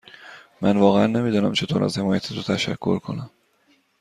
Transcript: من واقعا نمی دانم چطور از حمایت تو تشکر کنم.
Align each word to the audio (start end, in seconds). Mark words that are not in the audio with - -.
من 0.61 0.77
واقعا 0.77 1.07
نمی 1.07 1.31
دانم 1.31 1.51
چطور 1.53 1.83
از 1.83 1.97
حمایت 1.97 2.27
تو 2.33 2.43
تشکر 2.53 2.99
کنم. 2.99 3.29